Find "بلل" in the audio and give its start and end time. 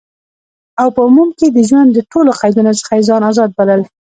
3.57-3.81